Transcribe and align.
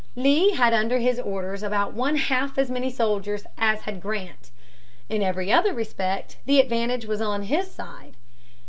Lee 0.15 0.53
had 0.55 0.73
under 0.73 0.97
his 0.97 1.19
orders 1.19 1.61
about 1.61 1.93
one 1.93 2.15
half 2.15 2.57
as 2.57 2.71
many 2.71 2.89
soldiers 2.89 3.45
as 3.59 3.81
had 3.81 4.01
Grant. 4.01 4.49
In 5.09 5.21
every 5.21 5.53
other 5.53 5.75
respect 5.75 6.37
the 6.47 6.59
advantage 6.59 7.05
was 7.05 7.21
on 7.21 7.43
his 7.43 7.69
side. 7.69 8.15